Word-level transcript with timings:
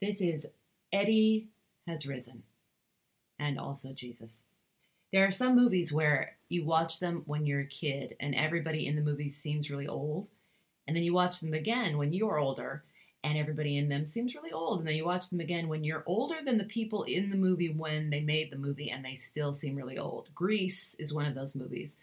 This 0.00 0.22
is 0.22 0.46
Eddie 0.94 1.48
Has 1.86 2.06
Risen 2.06 2.44
and 3.38 3.58
also 3.58 3.92
Jesus. 3.92 4.44
There 5.12 5.26
are 5.26 5.30
some 5.30 5.54
movies 5.54 5.92
where 5.92 6.36
you 6.48 6.64
watch 6.64 7.00
them 7.00 7.22
when 7.26 7.44
you're 7.44 7.60
a 7.60 7.66
kid 7.66 8.16
and 8.18 8.34
everybody 8.34 8.86
in 8.86 8.96
the 8.96 9.02
movie 9.02 9.28
seems 9.28 9.68
really 9.68 9.86
old. 9.86 10.28
And 10.88 10.96
then 10.96 11.04
you 11.04 11.12
watch 11.12 11.40
them 11.40 11.52
again 11.52 11.98
when 11.98 12.14
you're 12.14 12.38
older 12.38 12.82
and 13.22 13.36
everybody 13.36 13.76
in 13.76 13.90
them 13.90 14.06
seems 14.06 14.34
really 14.34 14.52
old. 14.52 14.78
And 14.78 14.88
then 14.88 14.96
you 14.96 15.04
watch 15.04 15.28
them 15.28 15.40
again 15.40 15.68
when 15.68 15.84
you're 15.84 16.04
older 16.06 16.36
than 16.42 16.56
the 16.56 16.64
people 16.64 17.02
in 17.02 17.28
the 17.28 17.36
movie 17.36 17.68
when 17.68 18.08
they 18.08 18.20
made 18.22 18.50
the 18.50 18.56
movie 18.56 18.90
and 18.90 19.04
they 19.04 19.16
still 19.16 19.52
seem 19.52 19.76
really 19.76 19.98
old. 19.98 20.30
Grease 20.34 20.94
is 20.98 21.12
one 21.12 21.26
of 21.26 21.34
those 21.34 21.54
movies. 21.54 21.96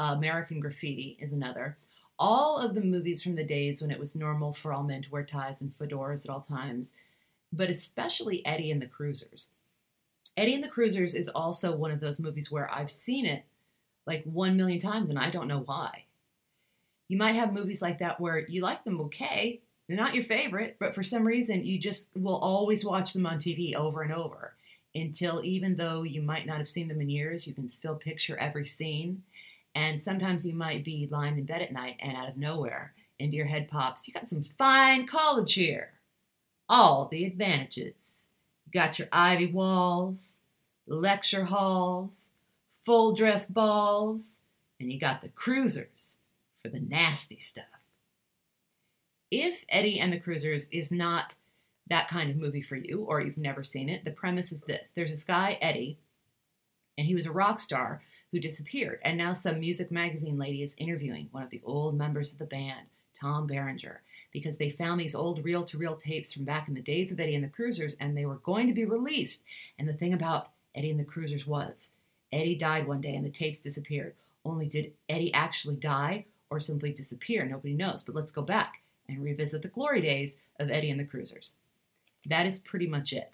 Uh, 0.00 0.14
American 0.16 0.58
Graffiti 0.58 1.16
is 1.20 1.30
another. 1.30 1.76
All 2.18 2.58
of 2.58 2.74
the 2.74 2.80
movies 2.80 3.22
from 3.22 3.36
the 3.36 3.44
days 3.44 3.80
when 3.80 3.92
it 3.92 4.00
was 4.00 4.16
normal 4.16 4.52
for 4.52 4.72
all 4.72 4.82
men 4.82 5.02
to 5.02 5.10
wear 5.12 5.22
ties 5.22 5.60
and 5.60 5.72
fedoras 5.78 6.24
at 6.24 6.30
all 6.30 6.40
times, 6.40 6.92
but 7.56 7.70
especially 7.70 8.44
Eddie 8.44 8.70
and 8.70 8.80
the 8.80 8.86
Cruisers. 8.86 9.50
Eddie 10.36 10.54
and 10.54 10.64
the 10.64 10.68
Cruisers 10.68 11.14
is 11.14 11.28
also 11.28 11.74
one 11.74 11.90
of 11.90 12.00
those 12.00 12.20
movies 12.20 12.50
where 12.50 12.72
I've 12.72 12.90
seen 12.90 13.24
it 13.24 13.44
like 14.06 14.22
one 14.24 14.56
million 14.56 14.80
times 14.80 15.10
and 15.10 15.18
I 15.18 15.30
don't 15.30 15.48
know 15.48 15.62
why. 15.64 16.04
You 17.08 17.16
might 17.16 17.36
have 17.36 17.52
movies 17.52 17.80
like 17.80 18.00
that 18.00 18.20
where 18.20 18.46
you 18.48 18.62
like 18.62 18.84
them 18.84 19.00
okay, 19.02 19.60
they're 19.86 19.96
not 19.96 20.14
your 20.14 20.24
favorite, 20.24 20.76
but 20.78 20.94
for 20.94 21.02
some 21.02 21.26
reason 21.26 21.64
you 21.64 21.78
just 21.78 22.10
will 22.14 22.36
always 22.36 22.84
watch 22.84 23.12
them 23.12 23.26
on 23.26 23.38
TV 23.38 23.74
over 23.74 24.02
and 24.02 24.12
over 24.12 24.54
until 24.94 25.42
even 25.44 25.76
though 25.76 26.02
you 26.02 26.22
might 26.22 26.46
not 26.46 26.58
have 26.58 26.68
seen 26.68 26.88
them 26.88 27.00
in 27.00 27.08
years, 27.08 27.46
you 27.46 27.54
can 27.54 27.68
still 27.68 27.94
picture 27.94 28.36
every 28.38 28.66
scene. 28.66 29.22
And 29.74 30.00
sometimes 30.00 30.44
you 30.44 30.54
might 30.54 30.84
be 30.84 31.06
lying 31.10 31.38
in 31.38 31.44
bed 31.44 31.62
at 31.62 31.72
night 31.72 31.96
and 32.00 32.16
out 32.16 32.28
of 32.28 32.36
nowhere 32.36 32.94
into 33.18 33.36
your 33.36 33.46
head 33.46 33.68
pops, 33.68 34.06
you 34.06 34.14
got 34.14 34.28
some 34.28 34.42
fine 34.42 35.06
college 35.06 35.54
here. 35.54 35.92
All 36.68 37.06
the 37.10 37.24
advantages. 37.24 38.28
You 38.64 38.72
got 38.72 38.98
your 38.98 39.08
ivy 39.12 39.46
walls, 39.46 40.38
lecture 40.86 41.44
halls, 41.44 42.30
full 42.84 43.14
dress 43.14 43.46
balls, 43.46 44.40
and 44.80 44.92
you 44.92 44.98
got 44.98 45.22
the 45.22 45.28
cruisers 45.28 46.18
for 46.62 46.68
the 46.68 46.80
nasty 46.80 47.38
stuff. 47.38 47.64
If 49.30 49.64
Eddie 49.68 49.98
and 49.98 50.12
the 50.12 50.20
Cruisers 50.20 50.68
is 50.70 50.92
not 50.92 51.34
that 51.88 52.08
kind 52.08 52.30
of 52.30 52.36
movie 52.36 52.62
for 52.62 52.76
you, 52.76 53.02
or 53.02 53.20
you've 53.20 53.38
never 53.38 53.64
seen 53.64 53.88
it, 53.88 54.04
the 54.04 54.10
premise 54.10 54.52
is 54.52 54.62
this 54.62 54.92
there's 54.94 55.10
this 55.10 55.24
guy, 55.24 55.58
Eddie, 55.60 55.98
and 56.96 57.06
he 57.06 57.14
was 57.14 57.26
a 57.26 57.32
rock 57.32 57.60
star 57.60 58.02
who 58.32 58.40
disappeared. 58.40 59.00
And 59.02 59.16
now 59.16 59.32
some 59.32 59.60
music 59.60 59.90
magazine 59.90 60.38
lady 60.38 60.62
is 60.62 60.74
interviewing 60.78 61.28
one 61.30 61.42
of 61.42 61.50
the 61.50 61.62
old 61.64 61.96
members 61.96 62.32
of 62.32 62.38
the 62.38 62.44
band, 62.44 62.86
Tom 63.20 63.46
Berenger, 63.46 64.02
because 64.36 64.58
they 64.58 64.68
found 64.68 65.00
these 65.00 65.14
old 65.14 65.42
reel 65.42 65.64
to 65.64 65.78
reel 65.78 65.96
tapes 65.96 66.30
from 66.30 66.44
back 66.44 66.68
in 66.68 66.74
the 66.74 66.82
days 66.82 67.10
of 67.10 67.18
Eddie 67.18 67.34
and 67.34 67.42
the 67.42 67.48
Cruisers, 67.48 67.96
and 67.98 68.14
they 68.14 68.26
were 68.26 68.34
going 68.34 68.66
to 68.66 68.74
be 68.74 68.84
released. 68.84 69.42
And 69.78 69.88
the 69.88 69.94
thing 69.94 70.12
about 70.12 70.50
Eddie 70.74 70.90
and 70.90 71.00
the 71.00 71.04
Cruisers 71.04 71.46
was 71.46 71.92
Eddie 72.30 72.54
died 72.54 72.86
one 72.86 73.00
day 73.00 73.16
and 73.16 73.24
the 73.24 73.30
tapes 73.30 73.62
disappeared. 73.62 74.12
Only 74.44 74.66
did 74.66 74.92
Eddie 75.08 75.32
actually 75.32 75.76
die 75.76 76.26
or 76.50 76.60
simply 76.60 76.92
disappear? 76.92 77.46
Nobody 77.46 77.72
knows. 77.72 78.02
But 78.02 78.14
let's 78.14 78.30
go 78.30 78.42
back 78.42 78.82
and 79.08 79.24
revisit 79.24 79.62
the 79.62 79.68
glory 79.68 80.02
days 80.02 80.36
of 80.60 80.68
Eddie 80.68 80.90
and 80.90 81.00
the 81.00 81.04
Cruisers. 81.04 81.54
That 82.26 82.44
is 82.44 82.58
pretty 82.58 82.86
much 82.86 83.14
it. 83.14 83.32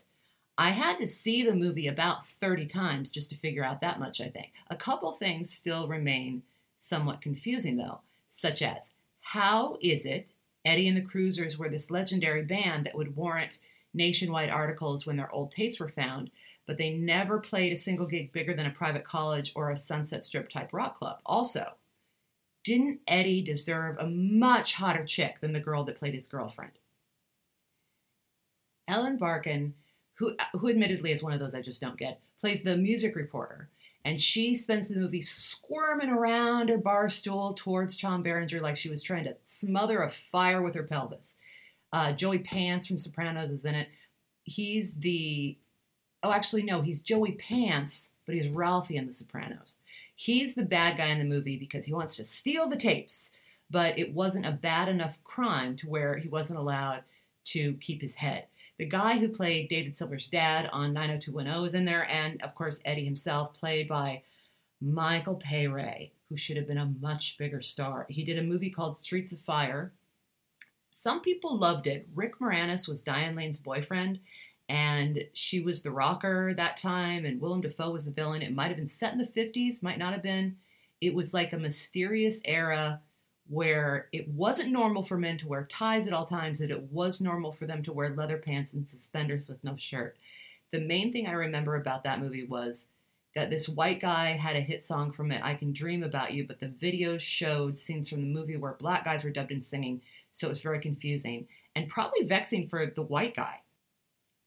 I 0.57 0.71
had 0.71 1.01
to 1.01 1.07
see 1.09 1.43
the 1.43 1.53
movie 1.53 1.89
about 1.89 2.29
30 2.41 2.67
times 2.67 3.11
just 3.11 3.29
to 3.31 3.37
figure 3.37 3.65
out 3.65 3.81
that 3.81 3.99
much, 3.99 4.21
I 4.21 4.29
think. 4.29 4.53
A 4.71 4.77
couple 4.77 5.11
things 5.11 5.51
still 5.51 5.89
remain 5.89 6.45
somewhat 6.79 7.21
confusing, 7.21 7.77
though, 7.77 8.03
such 8.31 8.63
as 8.63 8.93
how 9.23 9.79
is 9.81 10.05
it 10.05 10.29
Eddie 10.65 10.89
and 10.89 10.97
the 10.97 11.03
Cruisers 11.03 11.59
were 11.59 11.69
this 11.69 11.91
legendary 11.91 12.43
band 12.43 12.87
that 12.87 12.95
would 12.95 13.17
warrant 13.17 13.59
nationwide 13.95 14.49
articles 14.49 15.05
when 15.05 15.17
their 15.17 15.31
old 15.33 15.51
tapes 15.51 15.81
were 15.81 15.89
found, 15.89 16.31
but 16.67 16.79
they 16.79 16.91
never 16.91 17.39
played 17.41 17.73
a 17.73 17.77
single 17.77 18.07
gig 18.07 18.33
bigger 18.33 18.55
than 18.55 18.67
a 18.67 18.71
private 18.71 19.05
college 19.05 19.53
or 19.55 19.71
a 19.71 19.79
Sunset 19.79 20.25
Strip 20.25 20.49
type 20.51 20.73
rock 20.73 20.99
club? 20.99 21.19
Also, 21.27 21.73
didn't 22.65 23.01
Eddie 23.09 23.43
deserve 23.43 23.97
a 23.99 24.07
much 24.07 24.75
hotter 24.75 25.05
chick 25.05 25.41
than 25.41 25.53
the 25.53 25.61
girl 25.61 25.85
that 25.85 25.99
played 25.99 26.15
his 26.15 26.29
girlfriend? 26.29 26.73
Ellen 28.87 29.17
Barkin, 29.17 29.75
who, 30.15 30.37
who 30.53 30.69
admittedly 30.69 31.13
is 31.13 31.23
one 31.23 31.33
of 31.33 31.41
those 31.41 31.55
I 31.55 31.63
just 31.63 31.81
don't 31.81 31.99
get, 31.99 32.21
plays 32.41 32.63
the 32.63 32.77
music 32.77 33.17
reporter. 33.17 33.69
And 34.05 34.21
she 34.21 34.55
spends 34.55 34.89
the 34.89 34.97
movie 34.97 35.21
squirming 35.21 36.11
around 36.11 36.69
her 36.69 36.79
bar 36.79 37.09
stool 37.09 37.55
towards 37.55 37.97
Tom 37.97 38.23
Berenger 38.23 38.61
like 38.61 38.77
she 38.77 38.91
was 38.91 39.03
trying 39.03 39.25
to 39.25 39.37
smother 39.45 40.01
a 40.01 40.11
fire 40.11 40.61
with 40.61 40.75
her 40.75 40.83
pelvis. 40.83 41.37
Uh, 41.93 42.13
Joey 42.13 42.39
Pants 42.39 42.87
from 42.87 42.99
Sopranos 42.99 43.51
is 43.51 43.65
in 43.65 43.75
it. 43.75 43.89
He's 44.45 44.95
the, 44.95 45.57
oh, 46.23 46.33
actually, 46.33 46.65
no, 46.65 46.83
he's 46.83 47.01
Joey 47.01 47.33
Pants, 47.33 48.11
but 48.27 48.35
he's 48.35 48.49
Ralphie 48.49 48.97
in 48.97 49.07
The 49.07 49.15
Sopranos. 49.15 49.77
He's 50.17 50.55
the 50.55 50.65
bad 50.65 50.97
guy 50.97 51.07
in 51.07 51.19
the 51.19 51.25
movie 51.25 51.57
because 51.57 51.85
he 51.85 51.93
wants 51.93 52.17
to 52.17 52.25
steal 52.25 52.69
the 52.69 52.77
tapes, 52.77 53.31
but 53.71 53.99
it 53.99 54.15
wasn't 54.15 54.47
a 54.47 54.53
bad 54.53 54.89
enough 54.89 55.23
crime 55.23 55.77
to 55.77 55.89
where 55.89 56.17
he 56.17 56.29
wasn't 56.29 56.59
allowed 56.59 57.05
to 57.45 57.75
keep 57.75 58.03
his 58.03 58.15
head. 58.15 58.47
The 58.79 58.87
guy 58.87 59.19
who 59.19 59.29
played 59.29 59.69
David 59.69 59.95
Silver's 59.95 60.29
dad 60.29 60.69
on 60.73 60.93
90210 60.93 61.67
is 61.67 61.75
in 61.75 61.85
there, 61.85 62.09
and 62.09 62.43
of 62.43 62.55
course, 62.55 62.81
Eddie 62.85 63.05
himself, 63.05 63.55
played 63.55 63.89
by 63.89 64.23
Michael 64.81 65.37
Pare, 65.37 66.09
who 66.29 66.37
should 66.37 66.57
have 66.57 66.67
been 66.67 66.79
a 66.79 66.95
much 67.01 67.37
bigger 67.39 67.61
star. 67.61 68.07
He 68.09 68.25
did 68.25 68.39
a 68.39 68.43
movie 68.43 68.71
called 68.71 68.97
Streets 68.97 69.33
of 69.33 69.41
Fire. 69.41 69.93
Some 70.91 71.21
people 71.21 71.57
loved 71.57 71.87
it. 71.87 72.09
Rick 72.15 72.39
Moranis 72.39 72.89
was 72.89 73.03
Diane 73.03 73.37
Lane's 73.37 73.59
boyfriend, 73.59 74.19
and 74.69 75.25
she 75.35 75.61
was 75.61 75.83
the 75.83 75.91
rocker 75.91 76.55
that 76.55 76.77
time, 76.77 77.25
and 77.25 77.41
Willem 77.41 77.61
Dafoe 77.61 77.93
was 77.93 78.05
the 78.05 78.11
villain. 78.11 78.43
It 78.43 78.55
might 78.55 78.69
have 78.69 78.77
been 78.77 78.89
set 78.89 79.13
in 79.13 79.19
the 79.19 79.25
50s, 79.25 79.83
might 79.83 79.99
not 79.99 80.13
have 80.13 80.23
been. 80.23 80.57
It 81.01 81.15
was 81.15 81.35
like 81.35 81.53
a 81.53 81.59
mysterious 81.59 82.41
era 82.45 83.01
where 83.49 84.09
it 84.13 84.29
wasn't 84.29 84.71
normal 84.71 85.03
for 85.03 85.19
men 85.19 85.39
to 85.39 85.49
wear 85.49 85.69
ties 85.71 86.07
at 86.07 86.13
all 86.13 86.27
times, 86.27 86.59
that 86.59 86.71
it 86.71 86.91
was 86.93 87.21
normal 87.21 87.53
for 87.53 87.67
them 87.67 87.83
to 87.83 87.93
wear 87.93 88.11
leather 88.11 88.39
pants 88.39 88.73
and 88.73 88.87
suspenders 88.87 89.49
with 89.49 89.63
no 89.65 89.77
shirt. 89.77 90.17
The 90.71 90.81
main 90.81 91.13
thing 91.13 91.27
I 91.27 91.33
remember 91.33 91.77
about 91.77 92.05
that 92.05 92.21
movie 92.21 92.45
was 92.45 92.87
that 93.35 93.51
this 93.51 93.69
white 93.69 94.01
guy 94.01 94.31
had 94.31 94.57
a 94.57 94.61
hit 94.61 94.83
song 94.83 95.13
from 95.13 95.33
it, 95.33 95.43
I 95.43 95.55
Can 95.55 95.73
Dream 95.73 96.03
About 96.03 96.33
You, 96.33 96.47
but 96.47 96.61
the 96.61 96.69
video 96.69 97.19
showed 97.19 97.79
scenes 97.79 98.09
from 98.09 98.21
the 98.21 98.27
movie 98.27 98.57
where 98.57 98.73
black 98.73 99.05
guys 99.05 99.25
were 99.25 99.31
dubbed 99.31 99.53
in 99.53 99.63
singing, 99.63 100.03
so 100.33 100.47
it 100.47 100.51
was 100.51 100.61
very 100.61 100.81
confusing 100.81 101.47
and 101.75 101.89
probably 101.89 102.25
vexing 102.25 102.69
for 102.69 102.87
the 102.87 103.03
white 103.03 103.35
guy. 103.35 103.61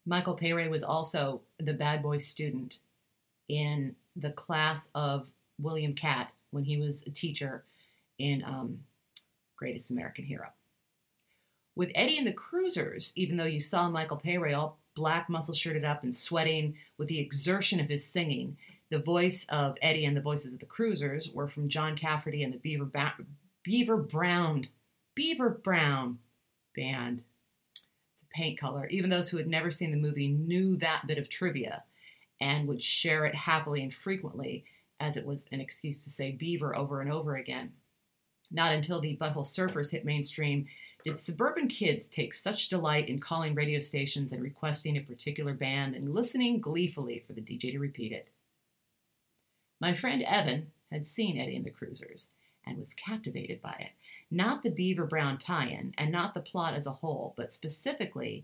Michael 0.05 0.35
Pare 0.35 0.69
was 0.69 0.83
also 0.83 1.41
the 1.59 1.73
bad 1.73 2.03
boy 2.03 2.19
student 2.19 2.77
in 3.49 3.95
the 4.15 4.31
class 4.31 4.89
of 4.93 5.27
William 5.59 5.93
Katt 5.93 6.31
when 6.51 6.63
he 6.63 6.77
was 6.77 7.01
a 7.03 7.09
teacher 7.09 7.63
in 8.17 8.43
um, 8.43 8.79
Greatest 9.55 9.91
American 9.91 10.25
Hero. 10.25 10.47
With 11.75 11.91
Eddie 11.93 12.17
and 12.17 12.27
the 12.27 12.33
Cruisers, 12.33 13.11
even 13.15 13.37
though 13.37 13.45
you 13.45 13.59
saw 13.59 13.89
Michael 13.89 14.17
Pare 14.17 14.55
all 14.55 14.79
black, 14.95 15.29
muscle 15.29 15.53
shirted 15.53 15.83
up 15.83 16.03
and 16.03 16.15
sweating 16.15 16.75
with 16.97 17.09
the 17.09 17.19
exertion 17.19 17.79
of 17.79 17.89
his 17.89 18.05
singing, 18.05 18.57
the 18.89 18.99
voice 18.99 19.45
of 19.49 19.77
Eddie 19.81 20.05
and 20.05 20.15
the 20.15 20.21
voices 20.21 20.53
of 20.53 20.59
the 20.59 20.65
Cruisers 20.65 21.29
were 21.33 21.47
from 21.47 21.67
John 21.67 21.97
Cafferty 21.97 22.43
and 22.43 22.53
the 22.53 22.59
Beaver, 22.59 22.85
ba- 22.85 23.13
Beaver 23.63 23.97
Brown 23.97 24.67
Beaver 25.15 25.49
Brown 25.49 26.19
band. 26.75 27.23
It's 27.71 28.21
a 28.21 28.35
paint 28.35 28.59
color. 28.59 28.87
Even 28.87 29.09
those 29.09 29.29
who 29.29 29.37
had 29.37 29.47
never 29.47 29.71
seen 29.71 29.91
the 29.91 29.97
movie 29.97 30.27
knew 30.27 30.75
that 30.77 31.07
bit 31.07 31.17
of 31.17 31.29
trivia 31.29 31.83
and 32.41 32.67
would 32.67 32.83
share 32.83 33.25
it 33.25 33.33
happily 33.33 33.81
and 33.81 33.93
frequently 33.93 34.65
as 34.99 35.15
it 35.17 35.25
was 35.25 35.45
an 35.51 35.61
excuse 35.61 36.03
to 36.03 36.09
say 36.09 36.31
beaver 36.31 36.75
over 36.75 37.01
and 37.01 37.11
over 37.11 37.35
again. 37.35 37.71
Not 38.51 38.73
until 38.73 38.99
the 38.99 39.17
Butthole 39.17 39.45
Surfers 39.45 39.91
hit 39.91 40.05
mainstream 40.05 40.67
did 41.03 41.19
suburban 41.19 41.67
kids 41.67 42.07
take 42.07 42.33
such 42.33 42.67
delight 42.67 43.09
in 43.09 43.19
calling 43.19 43.53
radio 43.53 43.79
stations 43.79 44.31
and 44.31 44.41
requesting 44.41 44.97
a 44.97 45.01
particular 45.01 45.53
band 45.53 45.95
and 45.95 46.09
listening 46.09 46.59
gleefully 46.59 47.23
for 47.25 47.33
the 47.33 47.41
DJ 47.41 47.71
to 47.71 47.79
repeat 47.79 48.11
it. 48.11 48.27
My 49.79 49.93
friend 49.93 50.23
Evan 50.23 50.71
had 50.91 51.05
seen 51.05 51.37
Eddie 51.37 51.57
and 51.57 51.65
the 51.65 51.69
Cruisers 51.69 52.29
and 52.65 52.79
was 52.79 52.95
captivated 52.95 53.61
by 53.61 53.75
it. 53.79 53.91
Not 54.31 54.63
the 54.63 54.71
Beaver 54.71 55.05
Brown 55.05 55.37
tie 55.37 55.67
in 55.67 55.93
and 55.97 56.11
not 56.11 56.33
the 56.33 56.39
plot 56.39 56.73
as 56.73 56.87
a 56.87 56.91
whole, 56.91 57.35
but 57.37 57.53
specifically 57.53 58.43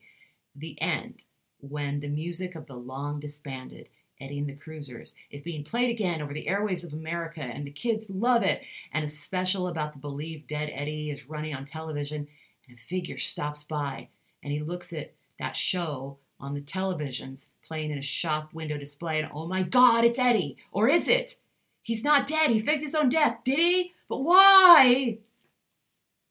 the 0.56 0.80
end 0.82 1.24
when 1.60 2.00
the 2.00 2.10
music 2.10 2.56
of 2.56 2.68
the 2.68 2.76
long 2.76 3.20
disbanded 3.20 3.90
Eddie 4.22 4.40
and 4.40 4.48
the 4.48 4.56
Cruisers 4.56 5.16
is 5.30 5.42
being 5.42 5.64
played 5.64 5.90
again 5.90 6.22
over 6.22 6.34
the 6.34 6.48
airways 6.48 6.84
of 6.84 6.94
America, 6.94 7.42
and 7.42 7.66
the 7.66 7.72
kids 7.72 8.06
love 8.10 8.44
it. 8.44 8.62
And 8.94 9.04
a 9.04 9.10
special 9.10 9.68
about 9.68 9.94
the 9.94 10.00
believed 10.00 10.48
dead 10.48 10.72
Eddie 10.74 11.10
is 11.10 11.28
running 11.28 11.56
on 11.56 11.66
television, 11.66 12.28
and 12.68 12.78
a 12.78 12.82
figure 12.82 13.18
stops 13.18 13.64
by, 13.64 14.10
and 14.44 14.54
he 14.54 14.60
looks 14.60 14.94
at 14.94 15.14
that 15.40 15.56
show 15.56 16.18
on 16.40 16.54
the 16.54 16.62
televisions 16.62 17.48
playing 17.64 17.92
in 17.92 17.98
a 17.98 18.04
shop 18.04 18.54
window 18.54 18.78
display, 18.78 19.20
and 19.20 19.32
oh 19.34 19.48
my 19.48 19.64
God, 19.64 20.04
it's 20.04 20.20
Eddie! 20.20 20.58
Or 20.72 20.88
is 20.88 21.08
it? 21.08 21.38
He's 21.82 22.04
not 22.04 22.28
dead. 22.28 22.52
He 22.52 22.60
faked 22.60 22.84
his 22.84 22.96
own 22.96 23.10
death, 23.10 23.40
did 23.44 23.58
he? 23.58 23.94
But 24.08 24.24
why? 24.24 25.20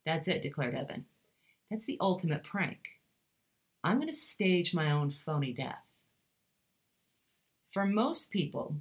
That's 0.07 0.29
it, 0.29 0.43
declared 0.43 0.75
Evan. 0.75 1.07
That's 1.71 1.85
the 1.85 1.99
ultimate 2.01 2.45
prank. 2.45 3.01
I'm 3.83 3.97
going 3.97 4.09
to 4.09 4.13
stage 4.13 4.75
my 4.75 4.91
own 4.91 5.11
phony 5.11 5.53
death. 5.53 5.83
For 7.71 7.87
most 7.87 8.33
people, 8.33 8.77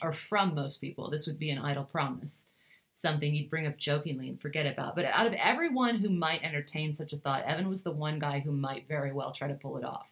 or 0.00 0.14
from 0.14 0.54
most 0.54 0.80
people, 0.80 1.10
this 1.10 1.26
would 1.26 1.38
be 1.38 1.50
an 1.50 1.58
idle 1.58 1.84
promise, 1.84 2.46
something 2.94 3.34
you'd 3.34 3.50
bring 3.50 3.66
up 3.66 3.76
jokingly 3.76 4.28
and 4.28 4.40
forget 4.40 4.66
about. 4.66 4.96
But 4.96 5.04
out 5.04 5.26
of 5.26 5.34
everyone 5.34 5.96
who 5.96 6.08
might 6.08 6.42
entertain 6.42 6.94
such 6.94 7.12
a 7.12 7.18
thought, 7.18 7.44
Evan 7.44 7.68
was 7.68 7.82
the 7.82 7.90
one 7.90 8.18
guy 8.18 8.40
who 8.40 8.50
might 8.50 8.88
very 8.88 9.12
well 9.12 9.32
try 9.32 9.46
to 9.46 9.54
pull 9.54 9.76
it 9.76 9.84
off. 9.84 10.10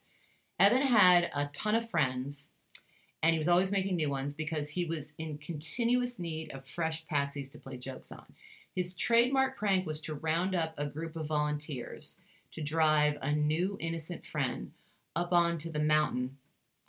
Evan 0.59 0.83
had 0.83 1.31
a 1.35 1.49
ton 1.55 1.75
of 1.75 1.89
friends, 1.89 2.51
and 3.23 3.33
he 3.33 3.39
was 3.39 3.49
always 3.49 3.73
making 3.73 3.97
new 3.97 4.11
ones 4.11 4.35
because 4.35 4.69
he 4.69 4.85
was 4.85 5.15
in 5.17 5.39
continuous 5.39 6.19
need 6.19 6.53
of 6.53 6.69
fresh 6.69 7.07
patsies 7.07 7.51
to 7.53 7.59
play 7.59 7.79
jokes 7.79 8.13
on. 8.13 8.27
His 8.75 8.93
trademark 8.93 9.57
prank 9.57 9.87
was 9.87 10.03
to 10.03 10.15
round 10.15 10.55
up 10.55 10.75
a 10.77 10.87
group 10.87 11.17
of 11.17 11.27
volunteers 11.27 12.19
to 12.53 12.61
drive 12.61 13.17
a 13.23 13.33
new 13.33 13.79
innocent 13.81 14.27
friend 14.27 14.73
up 15.17 15.33
onto 15.33 15.73
the 15.73 15.79
mountain 15.79 16.37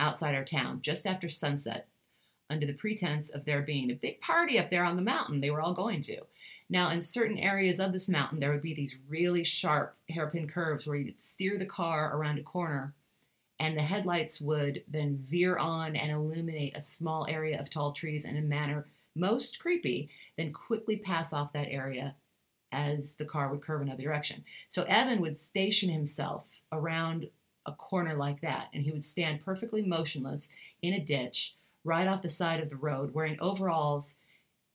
outside 0.02 0.36
our 0.36 0.44
town 0.44 0.80
just 0.82 1.06
after 1.06 1.30
sunset 1.30 1.88
under 2.50 2.66
the 2.66 2.74
pretense 2.74 3.30
of 3.30 3.46
there 3.46 3.62
being 3.62 3.90
a 3.90 3.96
big 3.96 4.20
party 4.20 4.60
up 4.60 4.70
there 4.70 4.84
on 4.84 4.98
the 4.98 5.02
mountain 5.02 5.40
they 5.40 5.52
were 5.52 5.62
all 5.62 5.74
going 5.74 6.02
to. 6.02 6.18
Now, 6.70 6.90
in 6.92 7.02
certain 7.02 7.38
areas 7.38 7.80
of 7.80 7.92
this 7.92 8.08
mountain, 8.10 8.40
there 8.40 8.52
would 8.52 8.62
be 8.62 8.74
these 8.74 8.96
really 9.08 9.44
sharp 9.44 9.96
hairpin 10.10 10.48
curves 10.48 10.88
where 10.88 10.96
you'd 10.96 11.20
steer 11.20 11.58
the 11.58 11.66
car 11.66 12.16
around 12.16 12.40
a 12.40 12.44
corner, 12.44 12.94
and 13.60 13.78
the 13.78 13.82
headlights 13.82 14.40
would 14.40 14.84
then 14.88 15.18
veer 15.30 15.58
on 15.58 15.98
and 15.98 16.12
illuminate 16.12 16.76
a 16.76 16.82
small 16.82 17.28
area 17.30 17.60
of 17.60 17.70
tall 17.70 17.92
trees 17.92 18.24
in 18.24 18.38
a 18.38 18.42
manner 18.42 18.86
most 19.16 19.60
creepy, 19.60 20.10
then 20.38 20.54
quickly 20.54 20.96
pass 20.96 21.34
off 21.34 21.52
that 21.52 21.68
area 21.70 22.16
as 22.72 23.16
the 23.16 23.26
car 23.26 23.50
would 23.50 23.62
curve 23.62 23.82
another 23.82 24.04
direction. 24.04 24.44
So 24.70 24.84
Evan 24.84 25.20
would 25.22 25.38
station 25.38 25.90
himself 25.90 26.46
around 26.72 27.28
a 27.66 27.72
corner 27.74 28.16
like 28.16 28.42
that, 28.42 28.68
and 28.74 28.84
he 28.84 28.92
would 28.92 29.04
stand 29.04 29.46
perfectly 29.46 29.82
motionless 29.82 30.50
in 30.82 30.94
a 30.94 31.00
ditch 31.00 31.56
right 31.84 32.08
off 32.08 32.22
the 32.22 32.30
side 32.30 32.60
of 32.60 32.70
the 32.70 32.76
road, 32.76 33.14
wearing 33.14 33.38
overalls 33.40 34.16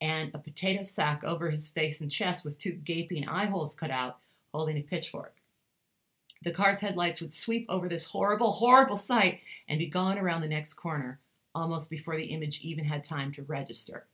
and 0.00 0.30
a 0.34 0.38
potato 0.38 0.82
sack 0.82 1.24
over 1.24 1.50
his 1.50 1.68
face 1.68 2.00
and 2.00 2.10
chest 2.10 2.44
with 2.44 2.58
two 2.58 2.72
gaping 2.72 3.26
eye 3.28 3.46
holes 3.46 3.74
cut 3.74 3.90
out, 3.90 4.18
holding 4.52 4.76
a 4.76 4.82
pitchfork. 4.82 5.34
The 6.44 6.52
car's 6.52 6.80
headlights 6.80 7.20
would 7.20 7.34
sweep 7.34 7.66
over 7.68 7.88
this 7.88 8.04
horrible, 8.04 8.52
horrible 8.52 8.96
sight 8.96 9.40
and 9.68 9.78
be 9.78 9.86
gone 9.86 10.18
around 10.18 10.42
the 10.42 10.48
next 10.48 10.74
corner, 10.74 11.18
almost 11.54 11.88
before 11.90 12.16
the 12.16 12.26
image 12.26 12.60
even 12.60 12.84
had 12.84 13.02
time 13.02 13.32
to 13.32 13.42
register. 13.42 14.06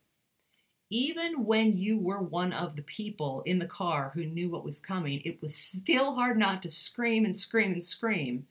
Even 0.88 1.44
when 1.46 1.76
you 1.76 1.98
were 1.98 2.20
one 2.20 2.52
of 2.52 2.76
the 2.76 2.82
people 2.82 3.42
in 3.46 3.58
the 3.58 3.66
car 3.66 4.12
who 4.14 4.24
knew 4.24 4.50
what 4.50 4.64
was 4.64 4.78
coming, 4.78 5.22
it 5.24 5.40
was 5.40 5.54
still 5.54 6.14
hard 6.14 6.38
not 6.38 6.62
to 6.62 6.68
scream 6.68 7.24
and 7.24 7.34
scream 7.34 7.72
and 7.72 7.82
scream 7.82 8.46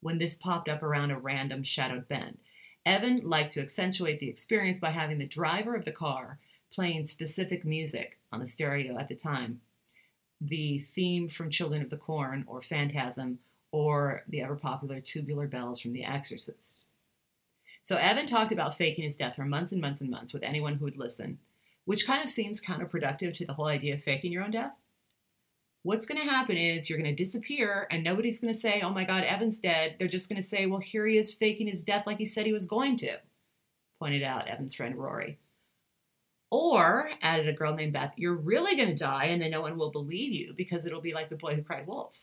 when 0.00 0.18
this 0.18 0.34
popped 0.34 0.68
up 0.68 0.82
around 0.82 1.10
a 1.10 1.18
random 1.18 1.62
shadowed 1.62 2.08
bend. 2.08 2.38
Evan 2.86 3.20
liked 3.24 3.52
to 3.54 3.60
accentuate 3.60 4.20
the 4.20 4.28
experience 4.28 4.78
by 4.78 4.90
having 4.90 5.18
the 5.18 5.26
driver 5.26 5.74
of 5.74 5.84
the 5.84 5.92
car 5.92 6.38
playing 6.72 7.06
specific 7.06 7.64
music 7.64 8.18
on 8.32 8.40
the 8.40 8.46
stereo 8.46 8.96
at 8.98 9.08
the 9.08 9.14
time. 9.14 9.60
The 10.40 10.86
theme 10.94 11.28
from 11.28 11.50
Children 11.50 11.82
of 11.82 11.90
the 11.90 11.98
Corn 11.98 12.44
or 12.46 12.62
Phantasm 12.62 13.40
or 13.72 14.22
the 14.28 14.40
ever 14.42 14.56
popular 14.56 15.00
Tubular 15.00 15.46
Bells 15.46 15.80
from 15.80 15.92
The 15.92 16.04
Exorcist. 16.04 16.86
So 17.82 17.96
Evan 17.96 18.26
talked 18.26 18.52
about 18.52 18.76
faking 18.76 19.04
his 19.04 19.16
death 19.16 19.36
for 19.36 19.44
months 19.44 19.72
and 19.72 19.80
months 19.80 20.00
and 20.00 20.10
months 20.10 20.32
with 20.32 20.42
anyone 20.42 20.76
who 20.76 20.84
would 20.84 20.96
listen, 20.96 21.38
which 21.84 22.06
kind 22.06 22.22
of 22.22 22.30
seems 22.30 22.60
counterproductive 22.60 23.34
to 23.34 23.46
the 23.46 23.54
whole 23.54 23.66
idea 23.66 23.94
of 23.94 24.02
faking 24.02 24.32
your 24.32 24.44
own 24.44 24.52
death 24.52 24.72
what's 25.82 26.06
going 26.06 26.20
to 26.20 26.28
happen 26.28 26.56
is 26.56 26.88
you're 26.88 26.98
going 26.98 27.14
to 27.14 27.24
disappear 27.24 27.86
and 27.90 28.04
nobody's 28.04 28.40
going 28.40 28.52
to 28.52 28.58
say, 28.58 28.80
oh 28.82 28.90
my 28.90 29.04
God, 29.04 29.24
Evan's 29.24 29.60
dead. 29.60 29.96
They're 29.98 30.08
just 30.08 30.28
going 30.28 30.40
to 30.40 30.46
say, 30.46 30.66
well, 30.66 30.80
here 30.80 31.06
he 31.06 31.16
is 31.16 31.32
faking 31.32 31.68
his 31.68 31.84
death 31.84 32.06
like 32.06 32.18
he 32.18 32.26
said 32.26 32.46
he 32.46 32.52
was 32.52 32.66
going 32.66 32.96
to, 32.98 33.18
pointed 33.98 34.22
out 34.22 34.48
Evan's 34.48 34.74
friend 34.74 34.96
Rory. 34.96 35.38
Or, 36.50 37.10
added 37.22 37.48
a 37.48 37.52
girl 37.52 37.74
named 37.74 37.92
Beth, 37.92 38.12
you're 38.16 38.34
really 38.34 38.76
going 38.76 38.88
to 38.88 38.94
die 38.94 39.26
and 39.26 39.40
then 39.40 39.52
no 39.52 39.60
one 39.60 39.78
will 39.78 39.92
believe 39.92 40.32
you 40.32 40.52
because 40.56 40.84
it'll 40.84 41.00
be 41.00 41.14
like 41.14 41.28
the 41.28 41.36
boy 41.36 41.54
who 41.54 41.62
cried 41.62 41.86
wolf. 41.86 42.18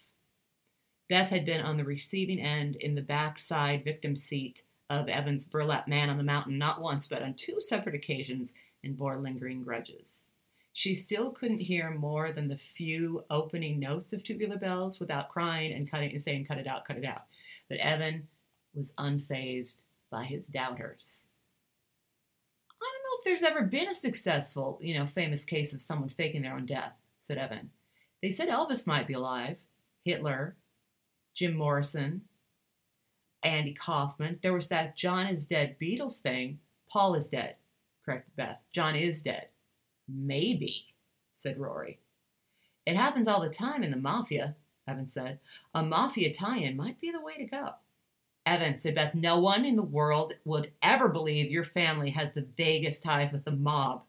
Beth 1.09 1.30
had 1.30 1.45
been 1.45 1.62
on 1.62 1.77
the 1.77 1.86
receiving 1.86 2.39
end 2.39 2.75
in 2.75 2.95
the 2.95 3.01
backside 3.01 3.86
victim 3.86 4.15
seat 4.15 4.63
of 4.89 5.07
Evan's 5.07 5.45
burlap 5.45 5.88
man 5.88 6.09
on 6.09 6.18
the 6.18 6.24
mountain 6.24 6.57
not 6.57 6.81
once 6.81 7.07
but 7.07 7.21
on 7.21 7.33
two 7.33 7.59
separate 7.59 7.95
occasions 7.95 8.54
and 8.83 8.98
bore 8.98 9.18
lingering 9.18 9.63
grudges. 9.63 10.27
She 10.77 10.94
still 10.94 11.31
couldn't 11.31 11.62
hear 11.62 11.89
more 11.89 12.31
than 12.31 12.47
the 12.47 12.56
few 12.56 13.24
opening 13.31 13.79
notes 13.79 14.13
of 14.13 14.24
Tubular 14.24 14.57
Bells 14.57 15.00
without 15.00 15.27
crying 15.27 15.74
and 15.74 15.89
cutting 15.89 16.12
and 16.12 16.21
saying, 16.21 16.45
cut 16.45 16.59
it 16.59 16.68
out, 16.68 16.85
cut 16.85 16.97
it 16.97 17.03
out. 17.03 17.24
But 17.68 17.79
Evan 17.79 18.27
was 18.75 18.91
unfazed 19.00 19.77
by 20.12 20.25
his 20.25 20.50
doubters. 20.50 21.25
I 22.69 22.85
don't 22.85 23.03
know 23.03 23.18
if 23.18 23.25
there's 23.25 23.51
ever 23.51 23.65
been 23.65 23.89
a 23.89 23.95
successful, 23.95 24.77
you 24.79 24.94
know, 24.94 25.07
famous 25.07 25.44
case 25.44 25.74
of 25.74 25.81
someone 25.81 26.09
faking 26.09 26.44
their 26.44 26.53
own 26.53 26.68
death, 26.68 26.94
said 27.23 27.39
Evan. 27.39 27.71
They 28.21 28.30
said 28.30 28.47
Elvis 28.47 28.85
might 28.85 29.07
be 29.07 29.15
alive, 29.15 29.57
Hitler, 30.06 30.57
Jim 31.33 31.57
Morrison, 31.57 32.21
Andy 33.41 33.73
Kaufman. 33.73 34.38
There 34.44 34.53
was 34.53 34.68
that 34.68 34.95
John 34.95 35.25
is 35.25 35.47
dead 35.47 35.77
Beatles 35.81 36.19
thing. 36.19 36.59
Paul 36.88 37.15
is 37.15 37.30
dead, 37.30 37.56
corrected 38.06 38.35
Beth. 38.35 38.59
John 38.71 38.95
is 38.95 39.23
dead. 39.23 39.47
Maybe, 40.07 40.86
said 41.33 41.59
Rory. 41.59 42.00
It 42.86 42.95
happens 42.95 43.27
all 43.27 43.42
the 43.42 43.50
time 43.50 43.83
in 43.83 43.92
the 43.92 43.98
mafia, 43.98 44.56
Evan 44.88 45.07
said. 45.07 45.39
A 45.74 45.83
mafia 45.83 46.33
tie 46.33 46.59
in 46.59 46.77
might 46.77 47.01
be 47.01 47.12
the 47.12 47.21
way 47.21 47.36
to 47.38 47.45
go. 47.45 47.71
Evan, 48.45 48.77
said 48.77 48.95
Beth, 48.95 49.13
no 49.13 49.39
one 49.39 49.65
in 49.65 49.75
the 49.75 49.83
world 49.83 50.33
would 50.45 50.71
ever 50.81 51.09
believe 51.09 51.51
your 51.51 51.65
family 51.65 52.12
has 52.12 52.31
the 52.31 52.48
vaguest 52.57 53.04
ties 53.04 53.33
with 53.33 53.44
the 53.44 53.51
mob. 53.51 54.04